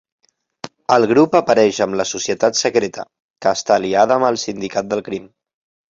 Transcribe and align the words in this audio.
El 0.95 1.03
grup 1.11 1.35
apareix 1.39 1.81
amb 1.85 1.99
la 2.01 2.07
Societat 2.13 2.61
Secreta, 2.61 3.07
que 3.47 3.53
està 3.61 3.77
aliada 3.77 4.19
amb 4.19 4.29
el 4.31 4.41
Sindicat 4.45 4.89
del 4.95 5.05
Crim. 5.11 5.29